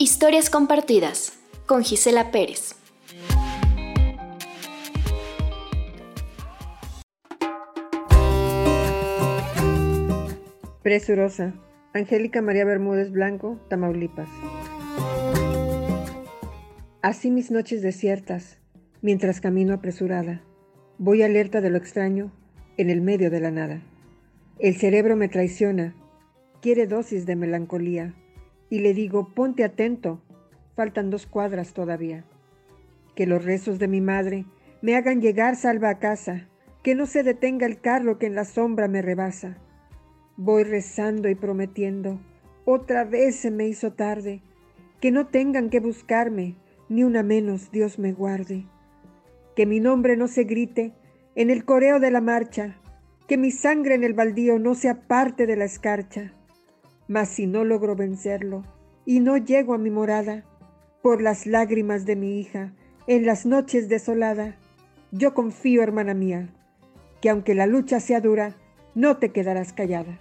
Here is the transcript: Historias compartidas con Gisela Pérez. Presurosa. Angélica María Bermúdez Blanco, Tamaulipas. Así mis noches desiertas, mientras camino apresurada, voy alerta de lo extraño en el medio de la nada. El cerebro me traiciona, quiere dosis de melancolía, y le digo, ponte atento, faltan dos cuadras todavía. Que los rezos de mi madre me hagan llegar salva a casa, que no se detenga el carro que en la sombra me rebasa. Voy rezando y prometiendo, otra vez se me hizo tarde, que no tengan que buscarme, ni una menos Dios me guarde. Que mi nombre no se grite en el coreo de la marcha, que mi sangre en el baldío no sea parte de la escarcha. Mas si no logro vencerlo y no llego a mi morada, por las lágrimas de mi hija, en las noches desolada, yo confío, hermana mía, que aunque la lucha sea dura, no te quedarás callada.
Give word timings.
Historias 0.00 0.48
compartidas 0.48 1.32
con 1.66 1.82
Gisela 1.82 2.30
Pérez. 2.30 2.76
Presurosa. 10.84 11.52
Angélica 11.94 12.40
María 12.42 12.64
Bermúdez 12.64 13.10
Blanco, 13.10 13.58
Tamaulipas. 13.68 14.28
Así 17.02 17.32
mis 17.32 17.50
noches 17.50 17.82
desiertas, 17.82 18.58
mientras 19.02 19.40
camino 19.40 19.74
apresurada, 19.74 20.44
voy 20.98 21.22
alerta 21.22 21.60
de 21.60 21.70
lo 21.70 21.76
extraño 21.76 22.30
en 22.76 22.90
el 22.90 23.00
medio 23.00 23.32
de 23.32 23.40
la 23.40 23.50
nada. 23.50 23.82
El 24.60 24.76
cerebro 24.76 25.16
me 25.16 25.28
traiciona, 25.28 25.96
quiere 26.62 26.86
dosis 26.86 27.26
de 27.26 27.34
melancolía, 27.34 28.14
y 28.70 28.80
le 28.80 28.94
digo, 28.94 29.32
ponte 29.34 29.64
atento, 29.64 30.20
faltan 30.74 31.10
dos 31.10 31.26
cuadras 31.26 31.72
todavía. 31.72 32.24
Que 33.14 33.26
los 33.26 33.44
rezos 33.44 33.78
de 33.78 33.88
mi 33.88 34.00
madre 34.00 34.44
me 34.82 34.96
hagan 34.96 35.20
llegar 35.20 35.56
salva 35.56 35.90
a 35.90 35.98
casa, 35.98 36.48
que 36.82 36.94
no 36.94 37.06
se 37.06 37.22
detenga 37.22 37.66
el 37.66 37.80
carro 37.80 38.18
que 38.18 38.26
en 38.26 38.34
la 38.34 38.44
sombra 38.44 38.88
me 38.88 39.02
rebasa. 39.02 39.58
Voy 40.36 40.62
rezando 40.62 41.28
y 41.28 41.34
prometiendo, 41.34 42.20
otra 42.64 43.04
vez 43.04 43.36
se 43.36 43.50
me 43.50 43.66
hizo 43.66 43.92
tarde, 43.92 44.42
que 45.00 45.10
no 45.10 45.26
tengan 45.26 45.70
que 45.70 45.80
buscarme, 45.80 46.56
ni 46.88 47.02
una 47.02 47.22
menos 47.22 47.70
Dios 47.70 47.98
me 47.98 48.12
guarde. 48.12 48.66
Que 49.56 49.66
mi 49.66 49.80
nombre 49.80 50.16
no 50.16 50.28
se 50.28 50.44
grite 50.44 50.92
en 51.34 51.50
el 51.50 51.64
coreo 51.64 51.98
de 51.98 52.10
la 52.10 52.20
marcha, 52.20 52.76
que 53.26 53.36
mi 53.36 53.50
sangre 53.50 53.94
en 53.94 54.04
el 54.04 54.14
baldío 54.14 54.58
no 54.58 54.74
sea 54.74 55.06
parte 55.06 55.46
de 55.46 55.56
la 55.56 55.64
escarcha. 55.64 56.32
Mas 57.08 57.30
si 57.30 57.46
no 57.46 57.64
logro 57.64 57.96
vencerlo 57.96 58.62
y 59.04 59.20
no 59.20 59.36
llego 59.38 59.74
a 59.74 59.78
mi 59.78 59.90
morada, 59.90 60.44
por 61.02 61.22
las 61.22 61.46
lágrimas 61.46 62.04
de 62.04 62.16
mi 62.16 62.38
hija, 62.38 62.74
en 63.06 63.24
las 63.24 63.46
noches 63.46 63.88
desolada, 63.88 64.56
yo 65.10 65.32
confío, 65.32 65.82
hermana 65.82 66.12
mía, 66.12 66.50
que 67.22 67.30
aunque 67.30 67.54
la 67.54 67.66
lucha 67.66 68.00
sea 68.00 68.20
dura, 68.20 68.54
no 68.94 69.16
te 69.16 69.30
quedarás 69.30 69.72
callada. 69.72 70.18